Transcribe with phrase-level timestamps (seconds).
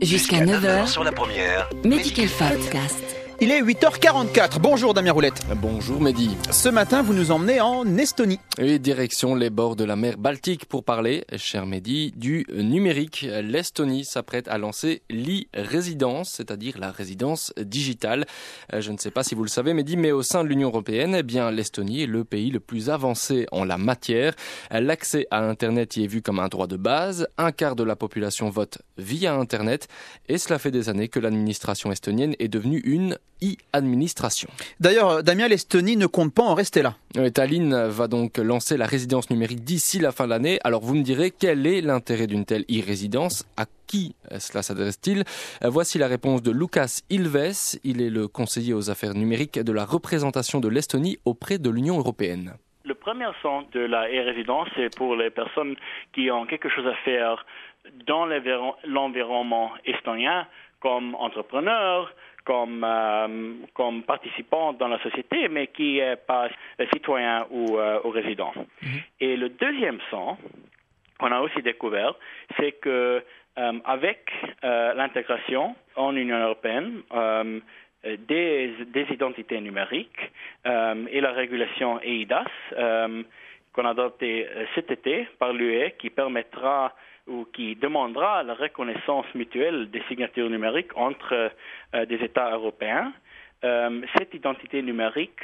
[0.00, 1.68] Jusqu'à 9h sur la première.
[1.84, 3.09] Medical Podcast.
[3.42, 4.58] Il est 8h44.
[4.60, 5.40] Bonjour Damien Roulette.
[5.56, 6.36] Bonjour Mehdi.
[6.50, 8.38] Ce matin, vous nous emmenez en Estonie.
[8.58, 13.26] Et direction les bords de la mer Baltique pour parler, cher Mehdi, du numérique.
[13.42, 18.26] L'Estonie s'apprête à lancer l'e-résidence, c'est-à-dire la résidence digitale.
[18.74, 20.68] Euh, je ne sais pas si vous le savez, Mehdi, mais au sein de l'Union
[20.68, 24.34] européenne, eh bien, l'Estonie est le pays le plus avancé en la matière.
[24.70, 27.26] L'accès à Internet y est vu comme un droit de base.
[27.38, 29.88] Un quart de la population vote via Internet.
[30.28, 34.48] Et cela fait des années que l'administration estonienne est devenue une e-administration.
[34.80, 36.94] D'ailleurs, Damien, l'Estonie ne compte pas en rester là.
[37.34, 40.58] Tallinn va donc lancer la résidence numérique d'ici la fin de l'année.
[40.64, 43.44] Alors vous me direz, quel est l'intérêt d'une telle e-résidence?
[43.56, 45.24] À qui cela s'adresse-t-il?
[45.62, 47.78] Voici la réponse de Lucas Ilves.
[47.82, 51.98] Il est le conseiller aux affaires numériques de la représentation de l'Estonie auprès de l'Union
[51.98, 52.54] européenne.
[52.84, 55.76] Le premier sens de la e-résidence, c'est pour les personnes
[56.14, 57.44] qui ont quelque chose à faire
[58.06, 58.26] dans
[58.84, 60.46] l'environnement estonien,
[60.80, 62.12] comme entrepreneurs,
[62.50, 66.48] comme, euh, comme participant dans la société, mais qui n'est pas
[66.92, 68.52] citoyen ou, euh, ou résident.
[68.56, 69.00] Mhm.
[69.20, 70.36] Et le deuxième sens
[71.20, 72.12] qu'on a aussi découvert,
[72.56, 73.22] c'est que
[73.58, 77.02] euh, avec l'intégration en Union européenne,
[78.04, 80.22] des, des, identités numériques
[80.64, 82.50] et la régulation EIDAS
[83.72, 86.94] qu'on a adoptée cet été par l'UE qui permettra
[87.30, 91.50] ou qui demandera la reconnaissance mutuelle des signatures numériques entre
[91.94, 93.12] euh, des États européens,
[93.64, 95.40] euh, cette identité numérique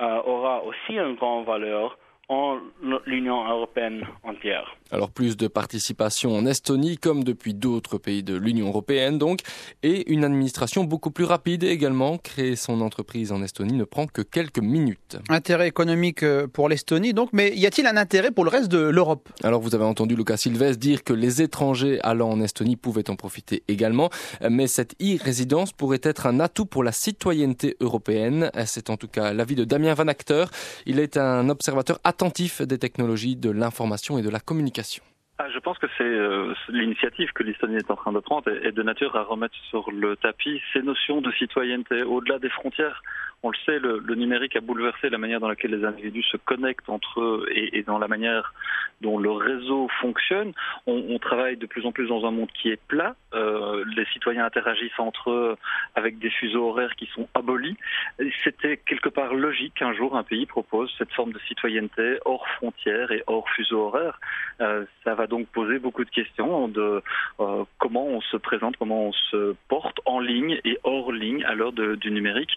[0.00, 1.98] euh, aura aussi une grande valeur
[2.30, 2.58] en
[3.06, 4.76] l'Union européenne entière.
[4.92, 9.40] Alors plus de participation en Estonie comme depuis d'autres pays de l'Union européenne donc
[9.82, 12.18] et une administration beaucoup plus rapide également.
[12.18, 15.18] Créer son entreprise en Estonie ne prend que quelques minutes.
[15.28, 18.78] Intérêt économique euh, pour l'Estonie donc, mais y a-t-il un intérêt pour le reste de
[18.78, 19.28] l'Europe?
[19.42, 23.16] Alors vous avez entendu Lucas Silves dire que les étrangers allant en Estonie pouvaient en
[23.16, 24.08] profiter également,
[24.48, 28.52] mais cette e-résidence pourrait être un atout pour la citoyenneté européenne.
[28.66, 30.44] C'est en tout cas l'avis de Damien Van Acter.
[30.86, 32.19] Il est un observateur attentif
[32.62, 35.02] des technologies de l'information et de la communication.
[35.60, 38.82] Je pense que c'est euh, l'initiative que l'Estonie est en train de prendre est de
[38.82, 43.02] nature à remettre sur le tapis ces notions de citoyenneté au-delà des frontières
[43.42, 46.88] on le sait, le, numérique a bouleversé la manière dans laquelle les individus se connectent
[46.90, 48.52] entre eux et, dans la manière
[49.00, 50.52] dont le réseau fonctionne.
[50.86, 53.14] On, travaille de plus en plus dans un monde qui est plat.
[53.32, 55.56] Euh, les citoyens interagissent entre eux
[55.94, 57.76] avec des fuseaux horaires qui sont abolis.
[58.44, 63.10] C'était quelque part logique qu'un jour un pays propose cette forme de citoyenneté hors frontières
[63.10, 64.20] et hors fuseaux horaires.
[64.60, 67.02] Euh, ça va donc poser beaucoup de questions de
[67.40, 71.54] euh, comment on se présente, comment on se porte en ligne et hors ligne à
[71.54, 72.50] l'heure du numérique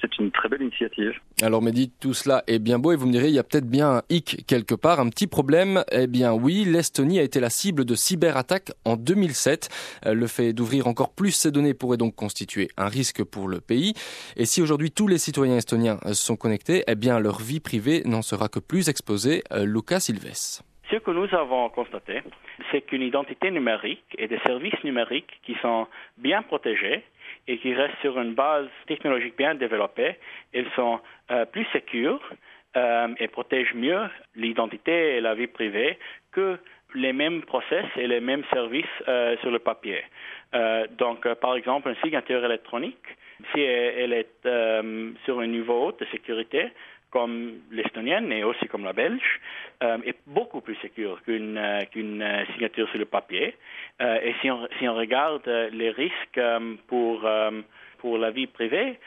[0.00, 1.12] c'est une très belle initiative.
[1.42, 3.68] Alors Mehdi, tout cela est bien beau et vous me direz, il y a peut-être
[3.68, 5.84] bien un hic quelque part, un petit problème.
[5.90, 9.68] Eh bien oui, l'Estonie a été la cible de cyberattaques en 2007.
[10.06, 13.60] Euh, le fait d'ouvrir encore plus ces données pourrait donc constituer un risque pour le
[13.60, 13.94] pays.
[14.36, 18.22] Et si aujourd'hui tous les citoyens estoniens sont connectés, eh bien leur vie privée n'en
[18.22, 19.42] sera que plus exposée.
[19.52, 20.62] Euh, Lucas Silves.
[20.90, 22.22] Ce que nous avons constaté,
[22.70, 27.02] c'est qu'une identité numérique et des services numériques qui sont bien protégés
[27.48, 30.16] et qui restent sur une base technologique bien développée,
[30.54, 31.00] ils sont
[31.32, 32.22] euh, plus sécures
[32.76, 35.98] euh, et protègent mieux l'identité et la vie privée
[36.30, 36.56] que
[36.94, 40.02] les mêmes process et les mêmes services euh, sur le papier.
[40.98, 43.08] donc, par exemple, une signature électronique,
[43.52, 44.38] si elle est
[45.24, 46.70] sur un niveau haut de sécurité,
[47.10, 49.40] comme l'estonienne et aussi comme la belge,
[49.82, 53.54] euh, est beaucoup plus sécure qu'une euh, euh, signature sur le papier.
[54.00, 56.40] et si on, si on regarde les risques
[56.88, 57.26] pour,
[57.98, 58.98] pour la vie privée,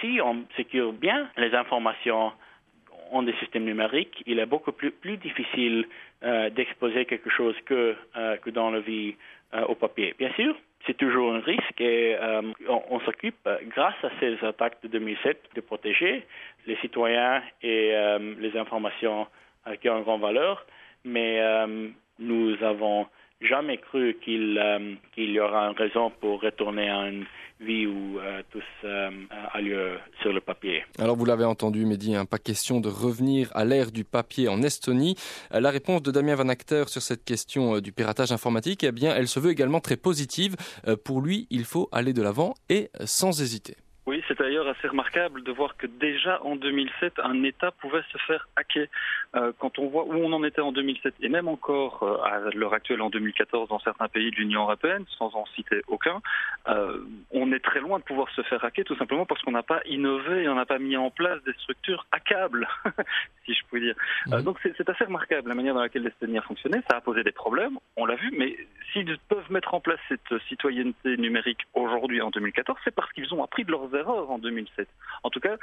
[0.00, 2.32] si on sécure bien les informations
[3.12, 5.86] en des systèmes numériques, il est beaucoup plus, plus difficile
[6.22, 7.96] d'exposer quelque chose que,
[8.42, 9.14] que dans la vie
[9.68, 10.14] au papier.
[10.18, 10.54] Bien sûr,
[10.86, 12.42] c'est toujours un risque et euh,
[12.90, 16.26] on, s'occupe, euh, grâce à ces attaques de 2007, de protéger
[16.66, 19.26] les citoyens et euh, les informations
[19.80, 20.66] qui ont une grande valeur.
[21.06, 21.40] Mais
[22.18, 23.06] nous avons
[23.48, 24.60] jamais cru qu'il
[25.14, 27.24] qu'il y aura une raison pour retourner à une
[27.60, 29.10] vie où euh, tout euh,
[29.52, 30.82] a lieu sur le papier.
[30.98, 34.62] Alors vous l'avez entendu, Mehdi, hein, pas question de revenir à l'ère du papier en
[34.62, 35.16] Estonie.
[35.52, 39.14] Euh, la réponse de Damien Van Acter sur cette question du piratage informatique, eh bien,
[39.14, 40.56] elle se veut également très positive.
[41.04, 43.76] pour lui, il faut aller de l'avant et sans hésiter.
[44.44, 48.88] D'ailleurs assez remarquable de voir que déjà en 2007, un État pouvait se faire hacker.
[49.34, 52.50] Euh, quand on voit où on en était en 2007 et même encore euh, à
[52.54, 56.20] l'heure actuelle en 2014 dans certains pays de l'Union européenne, sans en citer aucun,
[56.68, 56.98] euh,
[57.30, 59.80] on est très loin de pouvoir se faire hacker tout simplement parce qu'on n'a pas
[59.86, 62.68] innové et on n'a pas mis en place des structures hackables,
[63.46, 63.94] si je puis dire.
[64.30, 66.82] Euh, donc c'est assez remarquable la manière dans laquelle l'Estonie a fonctionné.
[66.90, 68.58] Ça a posé des problèmes, on l'a vu, mais
[68.92, 73.42] s'ils peuvent mettre en place cette citoyenneté numérique aujourd'hui en 2014, c'est parce qu'ils ont
[73.42, 74.88] appris de leurs erreurs en 2007.
[75.22, 75.56] En tout cas,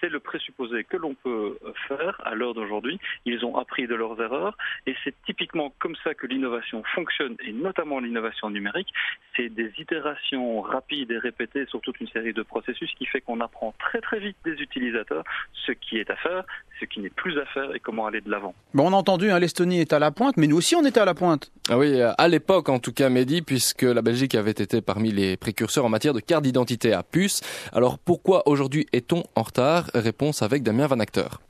[0.00, 1.58] c'est le présupposé que l'on peut
[1.88, 2.98] faire à l'heure d'aujourd'hui.
[3.24, 4.56] Ils ont appris de leurs erreurs
[4.86, 8.92] et c'est typiquement comme ça que l'innovation fonctionne et notamment l'innovation numérique.
[9.36, 13.40] C'est des itérations rapides et répétées sur toute une série de processus qui fait qu'on
[13.40, 15.24] apprend très très vite des utilisateurs
[15.66, 16.44] ce qui est à faire,
[16.80, 18.54] ce qui n'est plus à faire et comment aller de l'avant.
[18.74, 21.00] Bon, on a entendu, hein, l'Estonie est à la pointe, mais nous aussi on était
[21.00, 21.50] à la pointe.
[21.68, 25.36] Ah oui, à l'époque en tout cas, Mehdi, puisque la Belgique avait été parmi les
[25.36, 27.40] précurseurs en matière de carte d'identité à puce.
[27.72, 29.85] Alors pourquoi aujourd'hui est-on en retard?
[29.94, 31.40] Réponse avec Damien Van Acteur.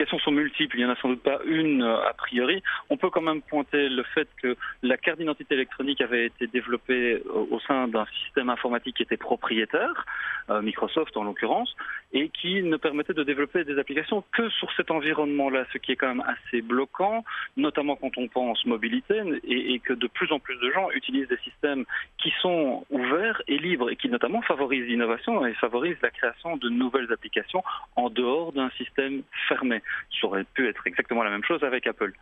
[0.00, 2.62] Explications sont multiples, il n'y en a sans doute pas une euh, a priori.
[2.88, 7.22] On peut quand même pointer le fait que la carte d'identité électronique avait été développée
[7.26, 10.06] au sein d'un système informatique qui était propriétaire,
[10.48, 11.74] euh, Microsoft en l'occurrence,
[12.12, 15.96] et qui ne permettait de développer des applications que sur cet environnement-là, ce qui est
[15.96, 17.24] quand même assez bloquant,
[17.56, 21.38] notamment quand on pense mobilité, et, que de plus en plus de gens utilisent des
[21.38, 21.84] systèmes
[22.18, 26.68] qui sont ouverts et libres, et qui notamment favorisent l'innovation et favorisent la création de
[26.68, 27.62] nouvelles applications
[27.96, 29.82] en dehors d'un système fermé.
[30.20, 32.12] Ça aurait pu être exactement la même chose avec Apple.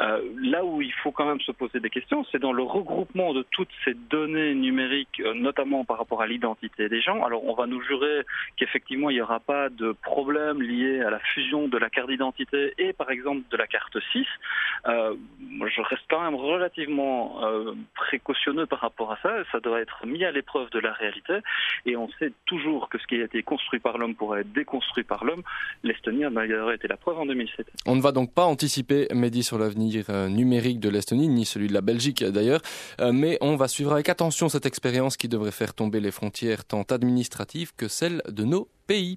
[0.00, 3.32] Euh, là où il faut quand même se poser des questions, c'est dans le regroupement
[3.32, 7.24] de toutes ces données numériques, euh, notamment par rapport à l'identité des gens.
[7.24, 8.22] Alors on va nous jurer
[8.56, 12.74] qu'effectivement il n'y aura pas de problème lié à la fusion de la carte d'identité
[12.78, 14.26] et par exemple de la carte 6.
[14.88, 19.30] Euh, je reste quand même relativement euh, précautionneux par rapport à ça.
[19.52, 21.34] Ça doit être mis à l'épreuve de la réalité
[21.86, 25.04] et on sait toujours que ce qui a été construit par l'homme pourrait être déconstruit
[25.04, 25.42] par l'homme.
[25.82, 27.66] L'Estonie a d'ailleurs été la preuve en 2007.
[27.86, 31.68] On ne va donc pas anticiper, Mehdi, sur l'avenir euh, numérique de l'Estonie, ni celui
[31.68, 32.60] de la Belgique d'ailleurs,
[33.12, 36.82] mais on va suivre avec attention cette expérience qui devrait faire tomber les frontières tant
[36.82, 39.14] administratives que celles de nos pays.